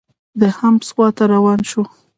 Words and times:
د 0.39 0.41
حمص 0.57 0.87
خوا 0.95 1.07
ته 1.17 1.23
روان 1.33 1.59
شو. 1.69 1.83